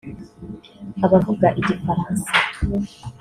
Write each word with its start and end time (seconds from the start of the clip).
abavuga 1.05 1.47
Igifaransa 1.59 2.29